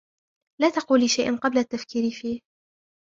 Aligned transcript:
لا 0.61 0.69
تقولي 0.69 1.07
شيئًا 1.07 1.35
قبل 1.35 1.57
التفكير 1.57 2.11
فيه. 2.11 2.41